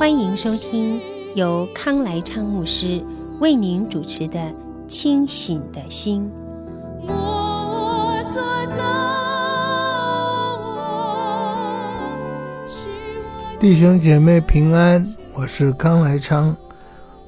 [0.00, 0.98] 欢迎收听
[1.34, 3.04] 由康来昌牧师
[3.38, 4.40] 为您主持的
[4.88, 6.26] 《清醒的心》。
[13.60, 15.04] 弟兄姐妹平安，
[15.34, 16.56] 我是康来昌。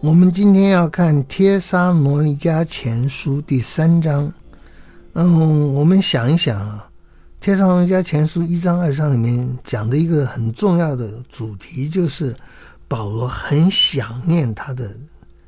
[0.01, 4.33] 我们今天要看《帖撒罗尼迦前书》第三章。
[5.13, 6.89] 嗯，我们想一想啊，
[7.43, 12.33] 《帖撒罗尼迦前书》一章、二章里面讲的一个很重要的主题，就是
[12.87, 14.89] 保罗很想念他的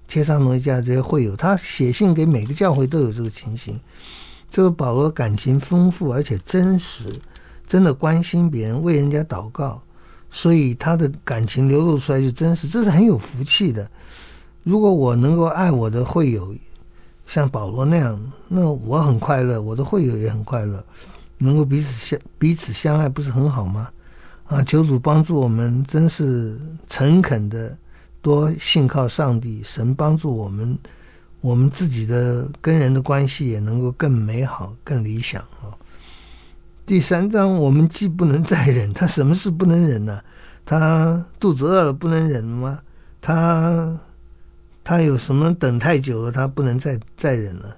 [0.09, 1.37] 帖撒罗尼迦这些会友。
[1.37, 3.79] 他写信给每个教会都有这个情形。
[4.51, 7.05] 这个保罗感情丰富而且真实，
[7.65, 9.81] 真的关心别人，为人家祷告。
[10.33, 13.89] 所以他的感情流露出来就真实，这是很有福气的。
[14.65, 16.53] 如果我能够爱我的会友，
[17.25, 20.85] 像保罗那样，那我很快乐，我的会友也很快乐，
[21.45, 23.89] 能够彼此相彼此相爱，不是很好吗？
[24.47, 27.77] 啊，求主帮助我们，真是诚恳的
[28.21, 30.79] 多信靠上帝，神帮助我们，
[31.41, 35.73] 我们自己的跟人的关系也能够更美好、更理想啊。
[36.85, 40.21] 第三章，我们既不能再忍，他什么事不能忍呢？
[40.67, 42.79] 他肚子饿了不能忍吗？
[43.23, 43.99] 他
[44.83, 47.77] 他有什么等太久了，他不能再再忍了？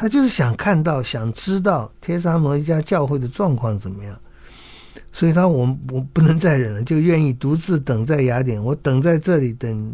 [0.00, 4.18] 他就是想看到、想知道帖撒罗尼迦教会的状况怎么样，
[5.12, 8.64] 所以他我我不能再忍了，就愿意独自等在雅典。
[8.64, 9.92] 我等在这里，等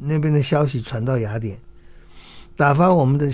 [0.00, 1.56] 那边的消息传到雅典，
[2.56, 3.32] 打发我们的。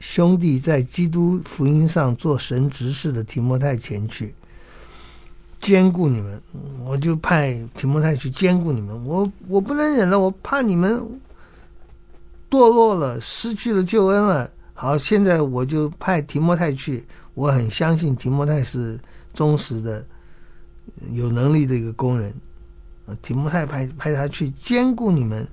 [0.00, 4.32] 兄弟在基督福音上做神执事的提摩太前去，
[5.60, 6.40] 兼顾你们，
[6.84, 9.04] 我就派提摩太去兼顾你们。
[9.04, 11.00] 我我不能忍了，我怕你们
[12.48, 14.48] 堕落了，失去了救恩了。
[14.80, 17.04] 好，现在我就派提摩太去。
[17.34, 18.96] 我很相信提摩太是
[19.34, 20.06] 忠实的、
[21.10, 22.32] 有能力的一个工人。
[23.20, 25.44] 提摩太派派他去兼顾你们。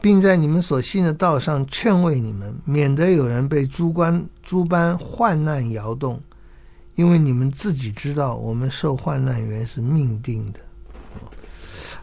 [0.00, 6.22] 并在你们所信的道上劝慰你们，免得有人被诸关诸般患难摇动，
[6.94, 10.60] 因为你们自己知道，我们受患难原是命定的。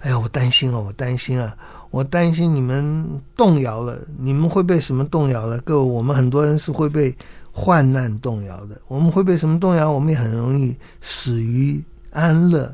[0.01, 1.57] 哎呀，我担心啊，我担心啊，
[1.95, 3.07] 我担心你们
[3.37, 5.57] 动摇了，你们会被什么动摇了？
[5.59, 7.15] 各位，我们很多人是会被
[7.53, 9.89] 患难动摇的，我们会被什么动摇？
[9.89, 12.65] 我们也很容易死于安乐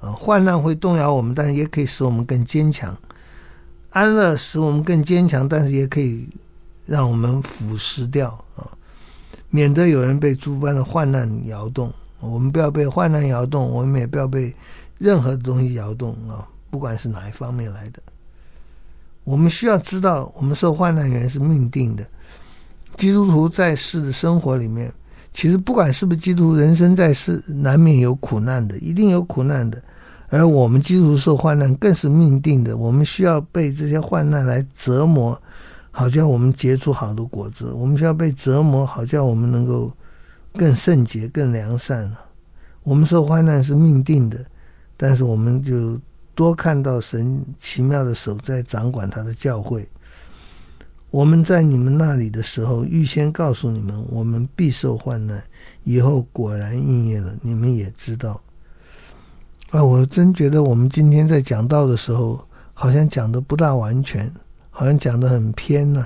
[0.00, 0.10] 啊！
[0.10, 2.92] 患难会动摇我们，但是也可以使我们更坚强。
[3.90, 6.28] 安乐使我们更坚强，但是也可以
[6.84, 8.66] 让我们腐蚀掉啊！
[9.50, 14.52] 免得有人被诸般的患难摇动，我们不要被患难摇动，我们也不要被
[14.98, 16.44] 任何东西摇动啊！
[16.70, 18.02] 不管是哪一方面来的，
[19.24, 22.06] 我们需要知道，我们受患难原是命定的。
[22.96, 24.92] 基督徒在世的生活里面，
[25.32, 29.82] 其实不管是不是基督徒，人生在世难免有苦难的，一定有苦难的。
[30.28, 35.40] 而我们基督徒受患难更是命定的，我们需要被这些患难来折磨，
[35.90, 37.72] 好叫我们结出好的果子。
[37.72, 39.92] 我们需要被折磨，好叫我们能够
[40.54, 42.10] 更圣洁、更良善。
[42.82, 44.44] 我们受患难是命定的，
[44.96, 45.98] 但是我们就
[46.34, 49.86] 多看到神奇妙的手在掌管他的教会。
[51.10, 55.40] 我们在你们那里的时候，预先告诉你们，我们必受患难，
[55.84, 58.40] 以后果然应验了，你们也知道。
[59.70, 64.28] 啊，我真觉得我们今天在讲道的时候，好像讲的不大完全，
[64.70, 66.04] 好像讲的很偏呐、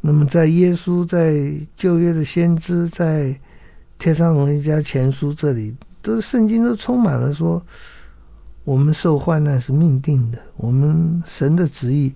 [0.00, 3.38] 那么，在耶稣在旧约的先知，在
[3.98, 7.64] 天上龙一家前书这里，都圣经都充满了说，
[8.66, 12.12] 我们受患难是命定的，我们神的旨意，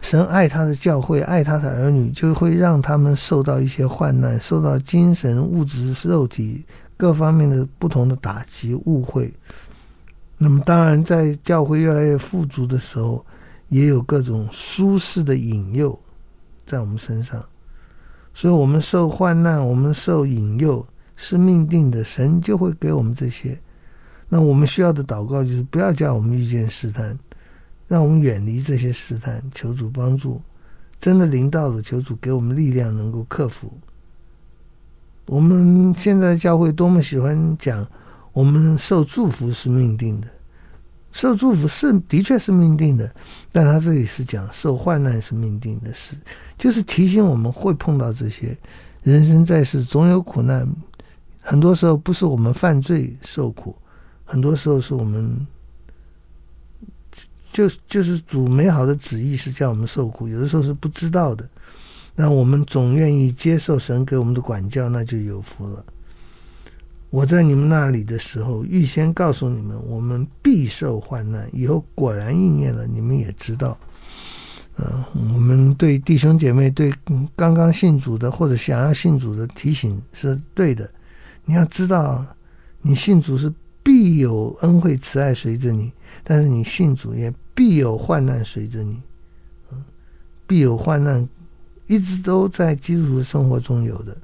[0.00, 6.64] 神爱他的教会，爱他的儿女，就会让他们受到一些患难，受到精神、物质、肉体。
[6.96, 9.30] 各方面的不同的打击、误会，
[10.38, 13.26] 那么当然，在教会越来越富足的时候，
[13.68, 15.98] 也有各种舒适的引诱
[16.64, 17.44] 在我们身上。
[18.32, 20.86] 所以，我们受患难，我们受引诱
[21.16, 23.60] 是命定的，神就会给我们这些。
[24.28, 27.18] 那我们需要的祷告就是不要叫我们遇见试探，
[27.86, 30.40] 让我们远离这些试探，求主帮助。
[30.98, 33.72] 真的临到了，求主给我们力量，能够克服。
[35.26, 37.86] 我们现在教会多么喜欢讲，
[38.32, 40.28] 我们受祝福是命定的，
[41.12, 43.14] 受祝福是的确是命定的，
[43.52, 46.14] 但他这里是讲受患难是命定的事，
[46.56, 48.56] 就是提醒我们会碰到这些。
[49.02, 50.66] 人生在世总有苦难，
[51.40, 53.76] 很多时候不是我们犯罪受苦，
[54.26, 55.46] 很多时候是我们
[57.52, 61.48] 就就是主美好的旨意是叫我们受苦，有的时候是不知道的，
[62.14, 65.82] 那我们总愿意接受神给我们的管教，那就有福了。
[67.08, 71.48] 我在你们那里的时候，预先告诉你们，我们必受患难。
[71.52, 73.78] 以后果然应验了，你们也知道。
[74.78, 75.02] 嗯、
[75.32, 76.92] 我们对弟兄姐妹、对
[77.34, 80.90] 刚刚信主的或者想要信主的提醒是对的。
[81.46, 82.26] 你要知道，
[82.82, 83.50] 你信主是
[83.86, 85.92] 必有恩惠慈爱随着你，
[86.24, 89.00] 但是你信主也必有患难随着你。
[90.44, 91.28] 必有患难，
[91.86, 94.16] 一直都在基督徒生活中有的。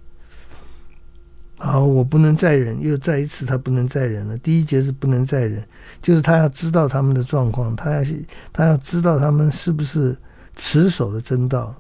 [1.59, 4.37] 好，我不能再忍，又再一次他不能再忍了。
[4.39, 5.65] 第一节是不能再忍，
[6.03, 8.05] 就是他要知道他们的状况，他要
[8.53, 10.17] 他要知道他们是不是
[10.57, 11.73] 持守的真道，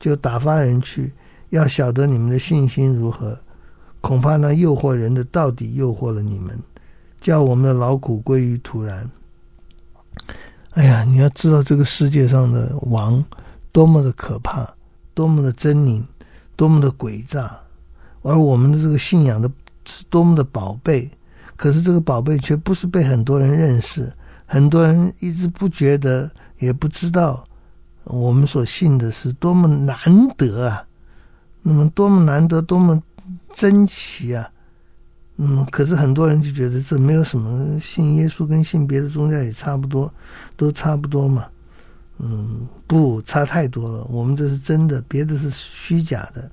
[0.00, 1.12] 就打发人去，
[1.50, 3.38] 要晓得你们的信心如何。
[4.00, 6.58] 恐怕那诱惑人的到底诱惑了你们，
[7.20, 9.08] 叫我们的劳苦归于土然。
[10.72, 13.24] 哎呀，你要知道这个世界上的王
[13.72, 14.72] 多么的可怕，
[15.14, 16.02] 多么的狰狞，
[16.56, 17.58] 多么的诡诈。
[18.22, 19.50] 而我们的这个信仰的
[19.84, 21.10] 是多么的宝贝，
[21.56, 24.12] 可是这个宝贝却不是被很多人认识，
[24.46, 27.44] 很多人一直不觉得，也不知道
[28.04, 29.96] 我们所信的是多么难
[30.36, 30.84] 得啊！
[31.62, 33.02] 那么多么难得，多么
[33.52, 34.50] 珍奇啊！
[35.42, 40.12] 嗯，可是很多人就觉得这没有什么，信耶稣跟信别的宗教也差不多，
[40.54, 41.46] 都差不多嘛。
[42.18, 44.04] 嗯，不，差太多了。
[44.10, 46.50] 我们这是真的，别的是虚假的。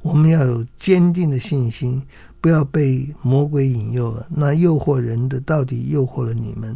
[0.00, 2.02] 我们要有坚定的信心，
[2.40, 4.26] 不要被魔鬼引诱了。
[4.30, 6.74] 那诱惑人的到底诱惑了你们？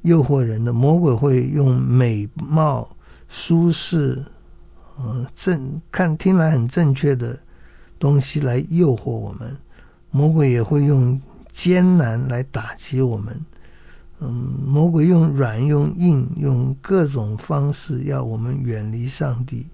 [0.00, 2.88] 诱惑人的魔鬼会用美貌、
[3.28, 4.24] 舒适、
[4.98, 7.38] 嗯、正看听来很正确的
[7.98, 9.54] 东西来诱惑我们。
[10.12, 11.20] 魔鬼也会用
[11.52, 13.36] 艰难来打击我们。
[14.20, 14.30] 嗯，
[14.64, 19.66] 魔鬼用软、用硬、用各种方式要我们远离上帝。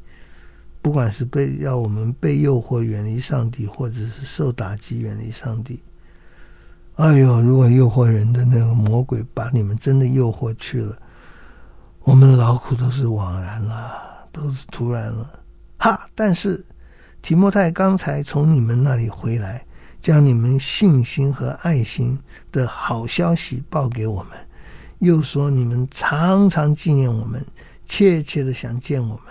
[0.80, 5.82] 不管是被要我们被诱惑远离上帝，或者是受打击远离上帝，
[6.94, 7.42] 哎呦！
[7.42, 10.96] 如果诱惑人的那个魔鬼把你们真的诱惑去了，
[12.04, 13.92] 我们的劳苦都是枉然了，
[14.32, 15.28] 都是徒然了。
[15.78, 16.08] 哈！
[16.14, 16.64] 但是
[17.20, 19.66] 提摩太刚才从你们那里回来，
[20.00, 22.18] 将你们信心和爱心
[22.50, 24.38] 的好消息报给我们，
[24.98, 27.44] 又说你们常常纪念我们，
[27.86, 29.22] 切切的想见我们。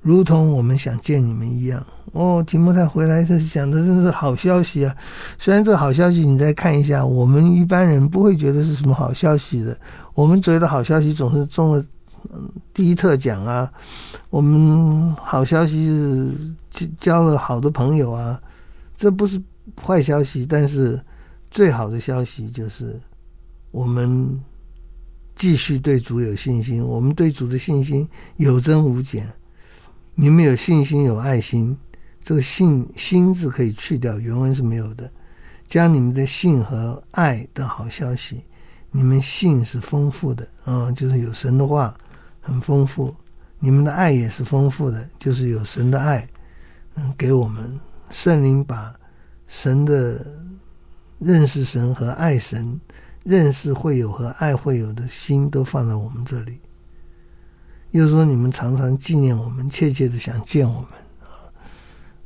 [0.00, 4.96] 如同我们想见你们一样哦，提摩太回来这是讲的真是好消息啊！
[5.36, 9.76] 虽然这好消息你再看一下，我们一般人不会觉得是什么好消息的。
[10.14, 11.84] 我们觉得好消息总是中了
[12.72, 13.68] 第一特奖啊，
[14.30, 15.88] 我们好消息
[16.72, 18.40] 是交了好的朋友啊，
[18.96, 19.42] 这不是
[19.80, 20.44] 坏消息。
[20.44, 21.00] 但是
[21.50, 22.98] 最好的消息就是
[23.70, 24.38] 我们
[25.34, 29.26] 继续对主有信心，我们对主的信心有增无减。
[30.14, 31.76] 你们有信心，有爱心，
[32.22, 35.10] 这个“信”心字可以去掉，原文是没有的。
[35.68, 38.40] 将你们的信和爱的好消息，
[38.90, 41.94] 你们信是丰富的，啊、就是有神的话
[42.40, 43.14] 很丰富；
[43.58, 46.26] 你们的爱也是丰富的，就是有神的爱，
[46.94, 48.94] 嗯，给我们圣灵把
[49.46, 50.26] 神的
[51.18, 52.80] 认识神和爱神、
[53.24, 56.58] 认识会有和爱会有的心都放在我们这里。
[57.92, 60.90] 又说你们常常纪念我们，切切的想见我们
[61.22, 61.48] 啊！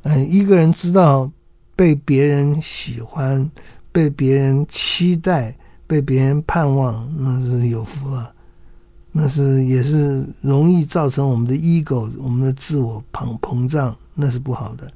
[0.03, 1.31] 嗯，一个人知道
[1.75, 3.49] 被别人喜欢、
[3.91, 5.55] 被别人期待、
[5.87, 8.33] 被别人盼望，那是有福了。
[9.13, 14.91] 那是也是容易造成我们的 ego、我们的自我膨膨胀，那是不好的。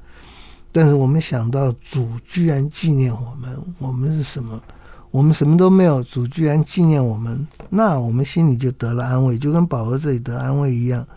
[0.75, 4.61] 但是我们想到主居然纪念我们，我们是什么？
[5.09, 11.07] 我们什么都没有，主居然纪念我们，那我们心里就得了安慰，就跟保罗这里得安慰一样。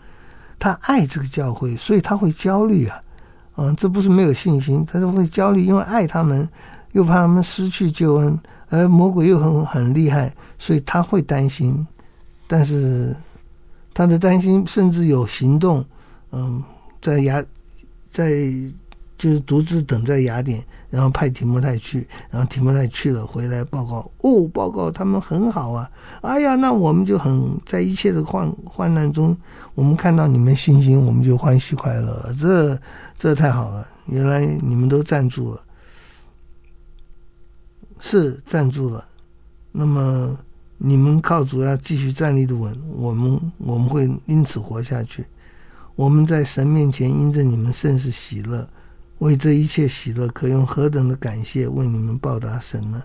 [0.57, 3.03] 他爱这个教会，所以他会焦虑啊，
[3.57, 6.47] 嗯，这不是没有信心，他是会焦虑，因为爱他们，
[6.93, 8.39] 又怕他们失去救恩，
[8.69, 11.85] 而魔鬼又很很厉害，所以他会担心。
[12.47, 13.13] 但是
[13.93, 15.83] 他的担心甚至有行动，
[16.31, 16.63] 嗯，
[17.01, 17.43] 在牙，
[18.09, 18.41] 在。
[19.19, 29.37] 就是独自等在雅典，然后派提摩太去，然后提摩太去了，回来报告哦，报告他们很好啊，哎呀，那我们就很在一切的患患难中，
[29.75, 32.79] 我们看到你们信心，我们就欢喜快乐，这
[33.17, 35.61] 这太好了，原来你们都站住了。
[38.01, 39.03] 是站住了，
[39.73, 40.33] 那么
[40.77, 45.25] 你们靠主要继续站立的稳，我们我们会因此活下去。
[45.97, 48.65] 我们在神面前因着你们甚是喜乐，
[49.19, 53.03] 为这一切喜乐，可用何等的感谢为你们报答神呢？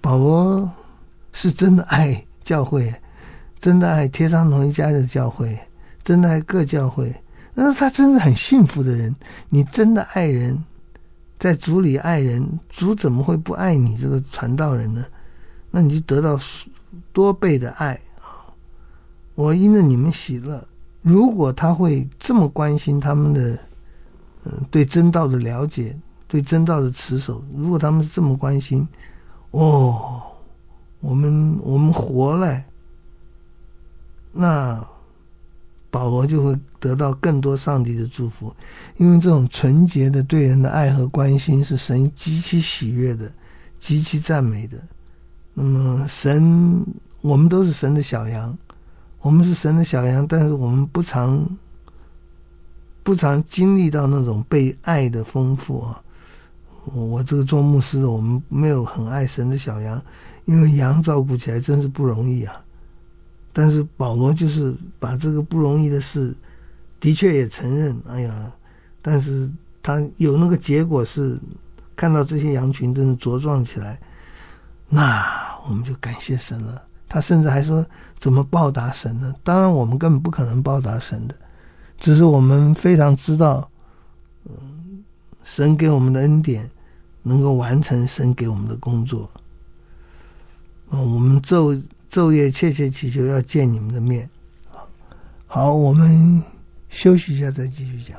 [0.00, 0.70] 保罗
[1.32, 2.92] 是真的爱教会，
[3.60, 5.58] 真的爱贴上同一家的教会，
[6.02, 7.14] 真的爱各教会。
[7.52, 9.14] 那他真的很幸福的人。
[9.48, 10.64] 你真的爱人，
[11.38, 15.04] 在主里爱人，主怎么会不爱你这个传道人呢？
[15.70, 16.40] 那你就得到
[17.12, 18.48] 多倍的爱啊！
[19.34, 20.66] 我因着你们喜乐。
[21.02, 23.58] 如果他会这么关心他们的，
[24.70, 28.86] 对真道的了解，对真道的持守，如果他们是这么关心，
[29.50, 30.22] 哦，
[31.00, 32.62] 我们我们活了，
[34.32, 34.82] 那
[35.90, 38.54] 保罗就会得到更多上帝的祝福，
[38.96, 43.30] 因为这种纯洁的对人的爱和关心是神极其喜悦的，
[43.78, 44.78] 极其赞美的。
[45.52, 46.84] 那么神，
[47.20, 48.56] 我们都是神的小羊。
[49.20, 51.44] 我们是神的小羊，但是我们不常
[53.02, 56.02] 不常经历到那种被爱的丰富啊！
[56.94, 60.02] 我这个做牧师的，我们没有很爱神的小羊，
[60.44, 62.62] 因为羊照顾起来真是不容易啊。
[63.52, 66.34] 但是保罗就是把这个不容易的事，
[66.98, 68.00] 的确也承认。
[68.06, 68.52] 哎呀，
[69.02, 69.50] 但是
[69.82, 71.38] 他有那个结果是
[71.96, 74.00] 看到这些羊群真的茁壮起来，
[74.88, 75.24] 那
[75.68, 76.82] 我们就感谢神了。
[77.08, 77.84] 他甚至还说
[78.20, 79.34] ：“怎么报答神呢？
[79.42, 81.34] 当然，我们根本不可能报答神的，
[82.00, 83.70] 只是我们非常知道，
[84.46, 85.04] 嗯，
[85.44, 86.68] 神给我们的恩典
[87.22, 89.30] 能够完成神给我们的工作。
[90.90, 91.80] 嗯，我们昼
[92.10, 94.28] 昼夜切切祈求要见你们的面。
[95.46, 96.42] 好，我们
[96.88, 98.18] 休息一下，再继续讲。”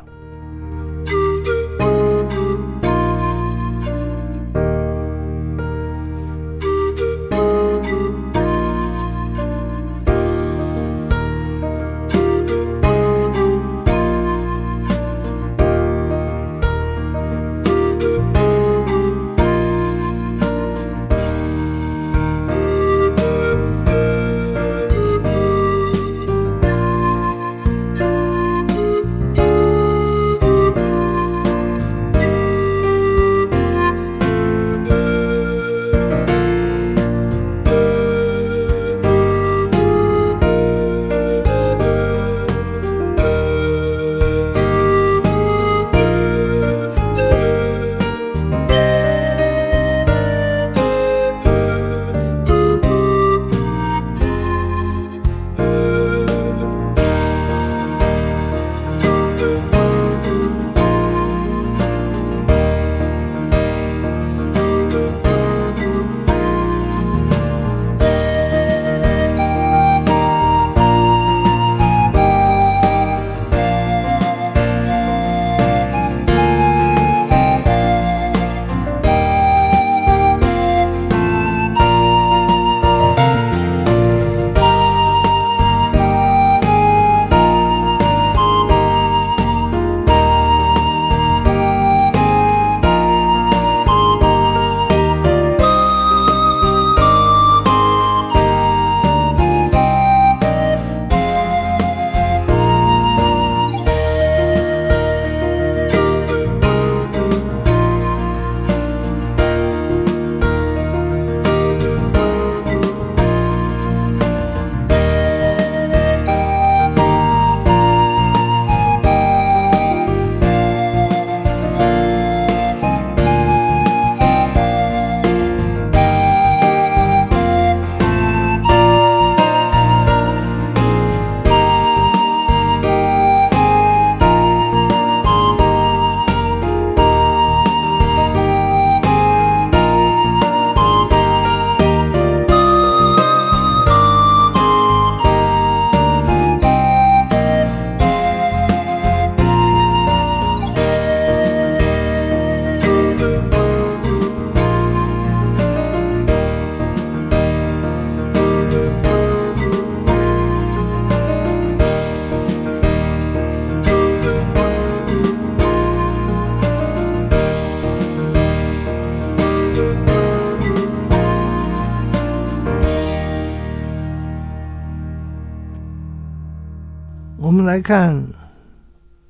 [177.61, 178.15] 们来看《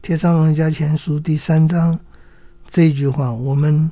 [0.01, 2.00] 铁上龙家前书》第三章
[2.69, 3.91] 这一句话：我们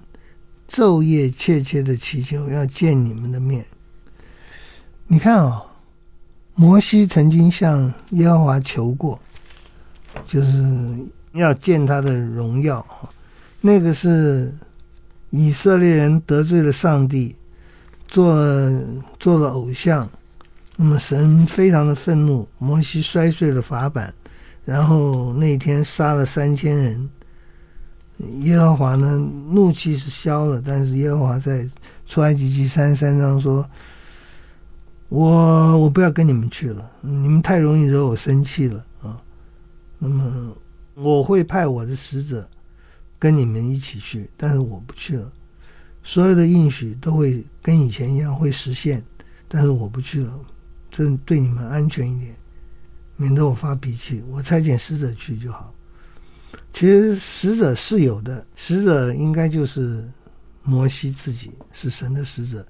[0.70, 3.66] 昼夜切切的祈求要见你们的面。
[5.08, 5.66] 你看啊、哦，
[6.56, 9.20] 摩西曾经向耶和华求过，
[10.26, 10.96] 就是
[11.34, 12.86] 要见他的荣耀。
[13.60, 14.54] 那个是
[15.32, 17.36] 以色列人得罪了上帝，
[18.08, 18.82] 做了
[19.20, 20.10] 做了偶像，
[20.78, 24.14] 那么神非常的愤怒，摩西摔碎了法版，
[24.70, 27.10] 然后那天杀了三千人。
[28.42, 29.18] 耶和华呢，
[29.50, 31.68] 怒气是消了，但是耶和华在
[32.06, 33.68] 出埃及记三十三章说
[35.10, 39.20] ：“我我不要跟你们去了，你们太容易惹我生气了啊。
[39.98, 40.54] 那么
[40.96, 42.48] 我会派我的使者
[43.18, 45.32] 跟你们一起去，但是我不去了。
[46.04, 49.02] 所有的应许都会跟以前一样会实现，
[49.48, 50.40] 但是我不去了，
[50.92, 52.36] 这对你们安全一点，
[53.20, 54.24] 免得我发脾气。
[54.30, 55.74] 我差遣使者去就好。”
[56.72, 60.08] 其实使者是有的，使者应该就是
[60.64, 62.66] 摩西自己是神的使者。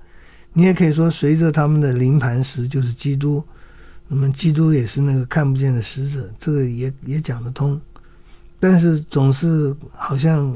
[0.54, 3.44] 你也可以说，随着他们的临磐石就是基督，
[4.08, 7.80] 那么基督也是那个看不见的使者，这个也也讲得通。
[8.60, 10.52] 但是总是好像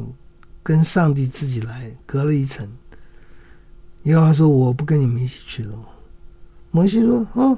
[0.63, 2.67] 跟上帝自己来，隔了一层。
[4.03, 5.77] 耶和华说：“我不跟你们一起去了。”
[6.71, 7.57] 摩西说：“哦，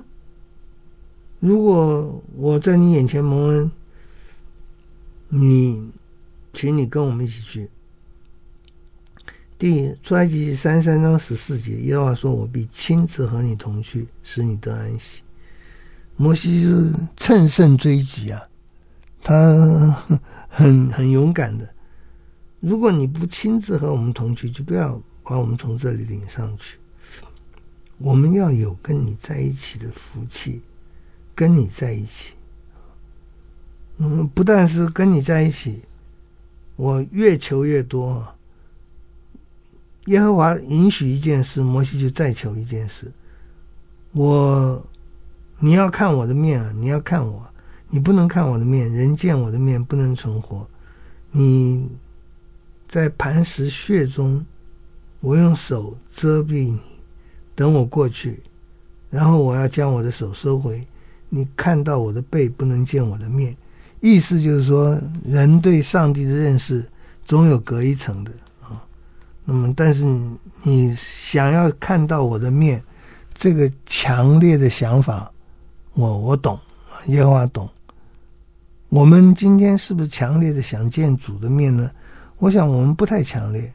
[1.46, 3.72] 如果我在你眼前蒙恩。”
[5.28, 5.92] 你，
[6.54, 7.70] 请你跟我们一起去。
[9.58, 15.24] 第出埃及三十三章十四节，耶和华说：“我必亲自和你同去，使你得安息。”
[16.16, 18.42] 摩西是乘胜追击啊，
[19.22, 20.04] 他
[20.48, 21.68] 很很勇敢的。
[22.60, 26.78] 如果你不亲自和我们同去，就不要把我们从这里领上去。
[27.98, 30.62] 我们要有跟你在一起的福气，
[31.36, 32.34] 跟你在一起。
[33.98, 35.82] 嗯，不但是跟你在一起，
[36.76, 38.26] 我越求越多。
[40.06, 43.12] 耶和华允许一件事，摩西就再求一件事。
[44.12, 44.86] 我，
[45.60, 46.72] 你要看我的面啊！
[46.76, 47.46] 你要看我，
[47.90, 50.68] 你不能看我的面，人见我的面不能存活。
[51.32, 51.90] 你
[52.88, 54.46] 在磐石穴中，
[55.22, 56.80] 我用手遮蔽你，
[57.56, 58.44] 等我过去，
[59.10, 60.86] 然后我要将我的手收回。
[61.30, 63.56] 你看到我的背，不能见我的面。
[64.02, 66.86] 意思就是说，人对上帝的认识
[67.24, 68.86] 总有隔一层的啊。
[69.44, 70.06] 那么，但是
[70.64, 72.84] 你，想要看到我的面，
[73.34, 75.32] 这个强烈的想法，
[75.94, 76.60] 我我懂，
[77.08, 77.68] 耶和华懂。
[78.90, 81.90] 我们今天是不是强烈的想见主的面呢？
[82.38, 83.72] 我想我们不太强烈。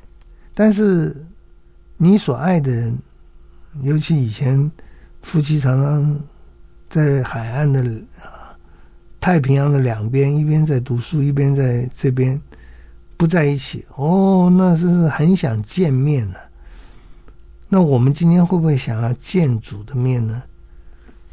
[0.55, 1.17] 但是
[1.97, 2.97] 你所爱的人，
[3.83, 4.71] 尤其以前
[5.23, 6.21] 夫妻常常
[6.91, 7.81] 在海岸的
[8.21, 8.37] 啊。
[9.21, 12.41] 太平洋的两边，一边在读书，一边在这边
[13.19, 13.85] 不在一起。
[13.95, 16.39] 哦，那是很想见面呢、
[17.69, 20.43] 那我们今天会不会想要见主的面呢？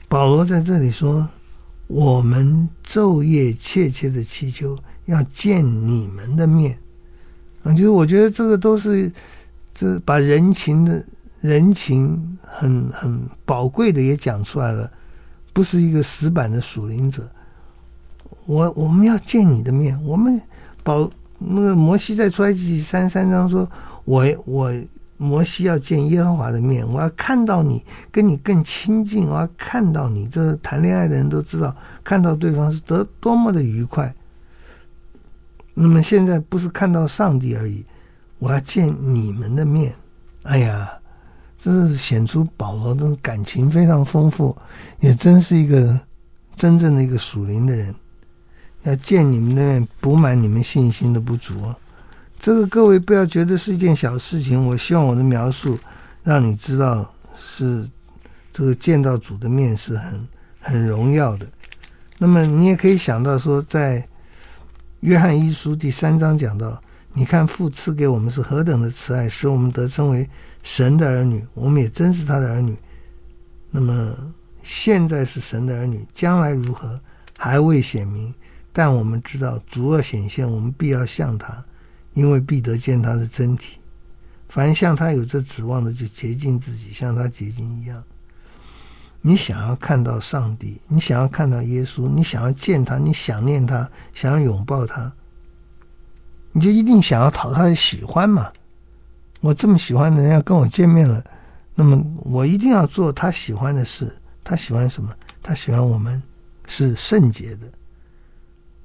[0.10, 1.28] 保罗在这里说
[1.88, 6.78] ：“我们昼夜切切的祈求，要见你们的面。”
[7.64, 9.10] 啊，就是我觉得这个都是
[9.74, 11.02] 这把人情的
[11.40, 14.92] 人情很很宝贵的也讲出来了，
[15.58, 17.28] 不是一个死板的属灵者。
[18.46, 20.40] 我我们要见你的面，我们
[20.84, 23.68] 保那个摩西在出埃及三三章说，
[24.06, 24.72] 我我
[25.18, 30.28] 摩西要见耶和华的面，我要看到你，跟你更亲近，我要看到你。
[30.28, 34.14] 这谈恋爱的人都知道，看到对方是得多么的愉快。
[35.74, 37.84] 那么现在不是看到上帝而已，
[38.38, 39.92] 我要见你们的面。
[40.44, 40.88] 哎呀，
[41.68, 44.58] 这是显出保罗的感情非常丰富，
[45.02, 46.00] 也真是一个
[46.56, 47.94] 真正的一个属灵的人。
[48.84, 51.56] 要见你们的面，补满你们信心的不足。
[52.40, 54.66] 这个各位不要觉得是一件小事情。
[54.66, 55.78] 我希望我的描述
[56.24, 57.86] 让你知道，是
[58.54, 60.28] 这个见到主的面是很
[60.62, 61.46] 很荣耀的。
[62.18, 64.08] 那么你也可以想到说，在
[65.02, 66.82] 约翰一书第三章讲到，
[67.18, 70.30] 你看父赐给我们是何等的慈爱，使我们得称为
[70.62, 71.44] 神的儿女。
[71.56, 72.78] 我们也真是他的儿女。
[73.72, 74.16] 那么
[74.62, 77.02] 现在是神的儿女，将来如何
[77.36, 78.32] 还未显明。
[78.72, 81.66] 但我们知道，主若显现，我们必要像他，
[82.14, 83.80] 因为必得见他的真体。
[84.48, 88.04] 凡像他有这指望的，就洁净自己，像他洁净一样。
[89.22, 95.12] 你想要看到上帝，你想要看到耶稣，你想要见他，你想念他，想要拥抱他，
[96.58, 98.52] 你就一定想要讨他的喜欢嘛。
[99.42, 101.24] 我这么喜欢的人要跟我见面了，
[101.76, 104.12] 那么我一定要做他喜欢的事。
[104.44, 105.14] 他喜欢什么？
[105.44, 106.20] 他喜欢我们
[106.66, 107.70] 是圣洁的。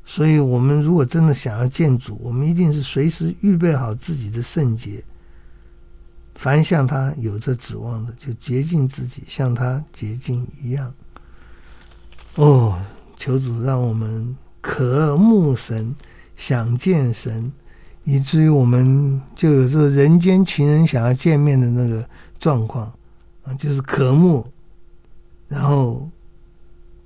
[0.05, 5.03] 所以，我们如果真的想要见主，我们一定是随时预备好自己的圣洁，
[6.35, 10.93] 凡向他有着指望的，就洁净自己，像他洁净一样。
[12.35, 12.79] 哦，
[13.17, 15.95] 求主让我们渴慕神，
[16.37, 17.51] 想见神，
[18.05, 22.93] 以至于我们就有这个人间情人想要见面的那个状况
[23.45, 24.47] 啊，就是渴慕，
[25.49, 26.09] 然后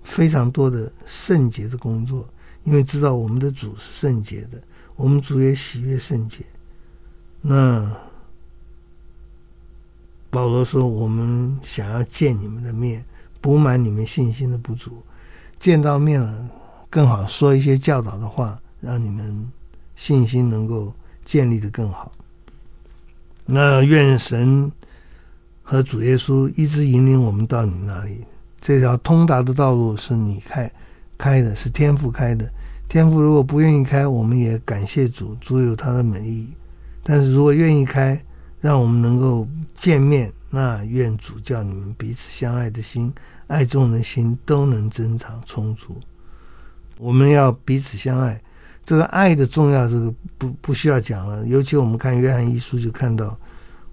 [0.03, 2.27] 非常多的圣洁的工作，
[2.65, 4.61] 因为知道我们的主是圣洁的，
[4.95, 6.45] 我们主也喜悦圣洁。
[7.41, 7.91] 那
[10.31, 13.05] 保罗说：“我们想要见你们的面，
[13.41, 15.03] 补满你们信心的不足。”
[15.59, 16.51] 见到面了，
[16.91, 19.51] 更好说一些教导的话，让你们
[19.97, 22.13] 信心能够建立得更好。
[23.45, 24.71] 那愿神
[25.63, 28.25] 和主耶稣一直引领我们到你那里。
[28.61, 30.71] 这条通达的道路是你开
[31.19, 32.49] 开的，是天父开的。
[32.89, 36.53] 天父如果不愿意开，我们也感谢主，主有他的美意。
[37.03, 38.21] 但是如果愿意开，
[38.61, 43.13] 让我们能够见面，那愿主叫你们彼此相爱的心。
[43.49, 46.01] 爱众人的心都能增长充足。
[46.99, 48.41] 我们要彼此相爱，
[48.87, 51.45] 这个爱的重要，这个不不需要讲了。
[51.47, 53.37] 尤其我们看约翰一书，就看到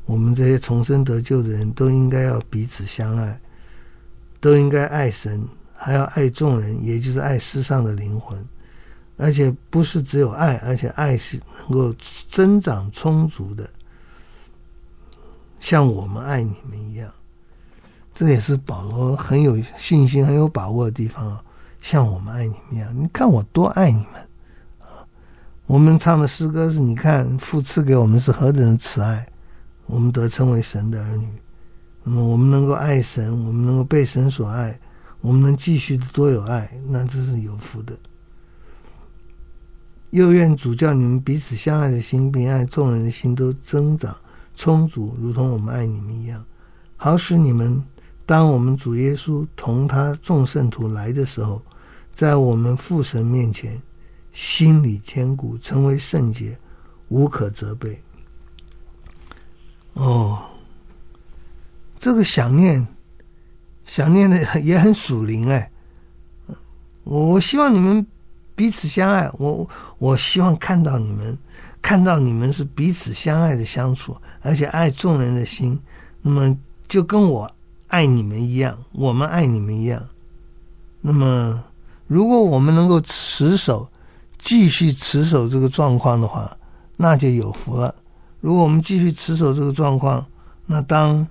[0.05, 3.41] 我们这些重生得救的人都应该要彼此相爱，
[4.39, 5.43] 都应该爱神，
[5.75, 8.37] 还要爱众人，也就是爱世上的灵魂。
[9.17, 11.95] 而且不是只有爱，而且爱是能够
[12.29, 13.69] 增长充足的，
[15.59, 17.11] 像我们爱你们一样。
[18.13, 21.43] 这也是保罗很有信心、很有把握的地方啊！
[21.81, 24.22] 像我们爱你们一样，你看我多爱你们！
[25.65, 29.25] 我们唱的诗歌是：你看父赐给我们是何等的慈爱，
[29.85, 31.27] 我们得称为神的儿女。
[32.03, 34.77] 那么我们能够爱神，我们能够被神所爱，
[35.21, 37.97] 我们能继续的多有爱，那这是有福的。
[40.09, 44.15] 又愿主叫你们彼此相爱的心，并爱众人的心都增长
[44.53, 46.43] 充足，如同我们爱你们一样，
[46.97, 47.81] 好使你们。
[48.25, 51.61] 当我们主耶稣同他众圣徒来的时候，
[52.13, 53.81] 在我们父神面前，
[54.33, 56.57] 心里坚固，成为圣洁，
[57.07, 58.01] 无可责备。
[59.93, 60.43] 哦，
[61.97, 62.85] 这个想念，
[63.85, 65.71] 想念的也很属灵哎。
[67.05, 68.05] 我希望你们
[68.55, 71.37] 彼此相爱，我我希望看到你们，
[71.81, 75.79] 看到你们是彼此相爱的相处，而且爱众人的心，
[76.21, 76.57] 那么
[76.89, 77.49] 就跟我。
[77.89, 80.03] 爱你们一样，我们爱你们一样。
[80.99, 81.63] 那么，
[82.07, 83.87] 如果我们能够持守、
[84.43, 86.55] 继续持守这个状况的话，
[86.97, 87.95] 那就有福了。
[88.41, 90.25] 如果我们继续持守这个状况，
[90.65, 91.25] 那当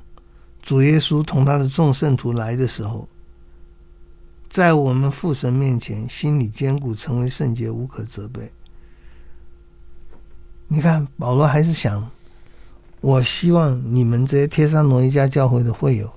[0.62, 3.07] 主耶稣同他的众圣徒来的时候，
[4.48, 8.51] 在我们父神面前，心里坚固，成为圣洁，无可责备。
[10.68, 12.11] 你看，保罗还是想，
[13.03, 16.11] 我希望你们这些帖撒罗尼迦教会的会友。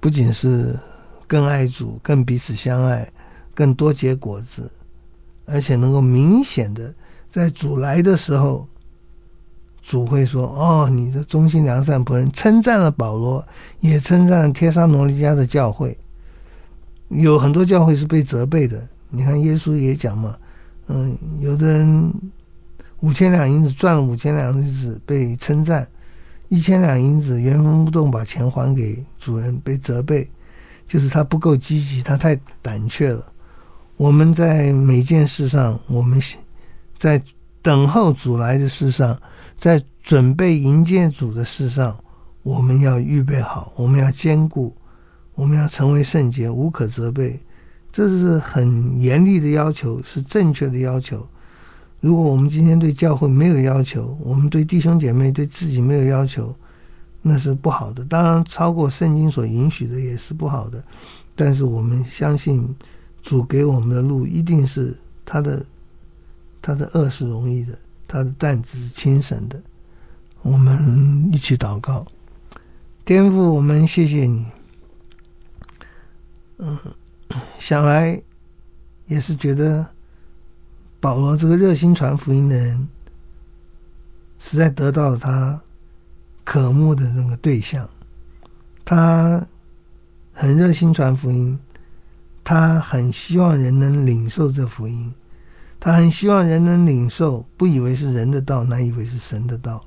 [0.00, 0.78] 不仅是
[1.26, 3.10] 更爱主、更彼此相爱、
[3.54, 4.70] 更多结果子，
[5.46, 6.94] 而且能够明显的
[7.30, 8.68] 在主来的时候，
[9.80, 13.42] 主会说：“哦，你的忠心良善仆人，称赞了保罗，
[13.80, 15.96] 也称赞了帖撒罗尼迦的教会。
[17.08, 18.86] 有很多教会是被责备的。
[19.08, 20.36] 你看耶稣也讲嘛，
[20.88, 22.12] 嗯，有的人
[23.00, 25.86] 五千两银子赚了五千两银子被称赞。”
[26.48, 30.30] 一千两银子原封不动把钱还给主人，被责备，
[30.86, 33.32] 就是他不够积极，他太胆怯了。
[33.96, 36.20] 我们在每件事上，我们
[36.98, 37.20] 在
[37.62, 39.18] 等候主来的事上，
[39.58, 41.96] 在准备迎接主的事上，
[42.42, 44.76] 我们要预备好，我们要坚固，
[45.34, 47.40] 我们要成为圣洁，无可责备。
[47.90, 51.26] 这是很严厉的要求，是正确的要求。
[52.00, 56.54] 如果我们今天对教会没有要求，我们对弟兄姐妹对自己没有要求，
[57.22, 58.04] 那是不好的。
[58.04, 60.84] 当然，超过圣经所允许的也是不好的。
[61.34, 62.68] 但是我们相信
[63.26, 65.66] 主给我们的路一定是他的，
[66.62, 69.60] 他的轭是容易的，他的担子是轻省的。
[70.42, 72.06] 我们一起祷告，
[73.04, 74.46] 天父，我们谢谢你。
[76.58, 76.78] 嗯，
[77.58, 78.22] 想来
[79.06, 79.84] 也是觉得。
[80.98, 82.88] 保罗这个热心传福音的人，
[84.38, 85.60] 实在得到了他
[86.42, 87.88] 渴慕的那个对象。
[88.84, 89.46] 他
[90.32, 91.56] 很热心传福音，
[92.48, 95.12] 他很希望人能领受这福音，
[95.80, 99.84] 他很希望人能领受，不以为是人的道，乃以为是神的道，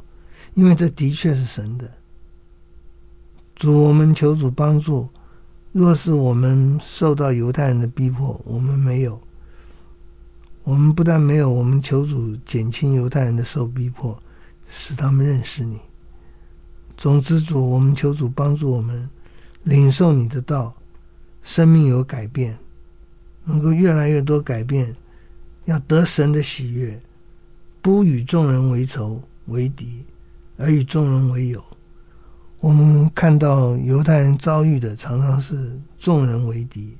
[0.56, 1.90] 因为这的确是神的。
[3.56, 5.08] 主，我们求主帮助。
[5.72, 9.22] 若是我们受到犹太人的逼迫，我们没有。
[10.64, 14.22] 我们不但没有，我们求主减轻犹太人的受逼迫，
[14.68, 15.80] 使他们认识你。
[16.98, 19.10] 总之，主，我们求主帮助我们
[19.64, 20.76] 领受你的道，
[21.42, 22.58] 生命有改变，
[23.46, 24.96] 能够越来越多改变，
[25.66, 27.00] 要得神的喜悦，
[27.82, 30.06] 不与众人为仇为敌，
[30.58, 31.64] 而与众人为友。
[32.60, 36.98] 我们看到犹太人遭遇的常常是众人为敌。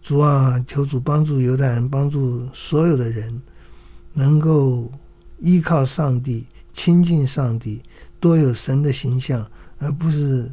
[0.00, 3.42] 主啊，求主帮助犹太人，帮助所有的人，
[4.14, 4.90] 能够
[5.38, 7.82] 依靠上帝，亲近上帝。
[8.18, 10.48] 多有神的形象，而不是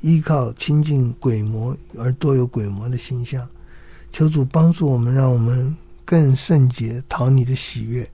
[0.00, 3.48] 依靠亲近鬼魔而多有鬼魔的形象。
[4.12, 8.08] 求主帮助我们，让我们更圣洁，讨你的喜悦。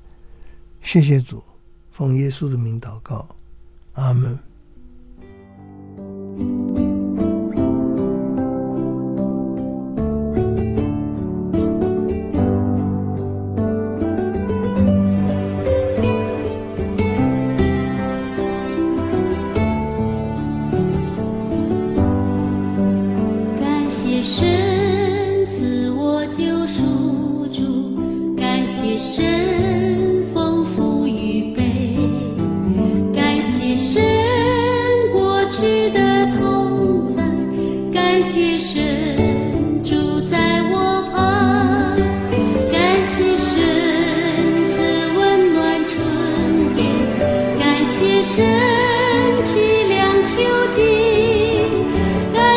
[0.81, 1.43] 谢谢主，
[1.91, 3.29] 奉耶稣的名祷告，
[3.95, 4.39] 阿门。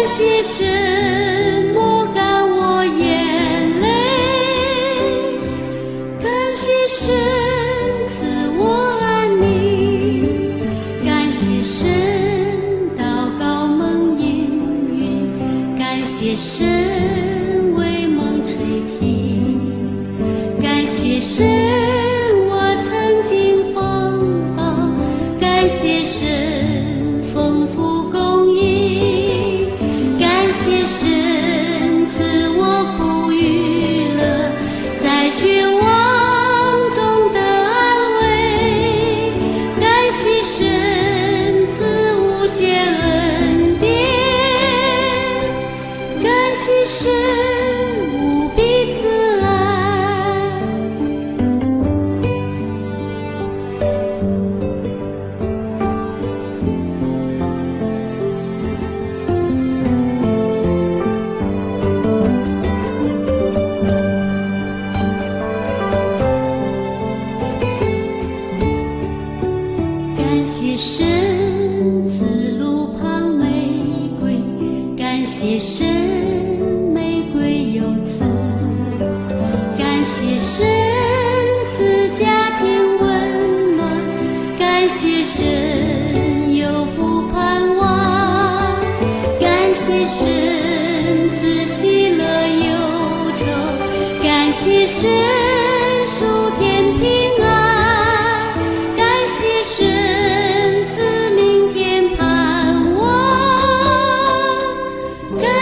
[0.04, 1.41] 其实。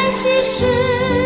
[0.09, 1.18] 那些事。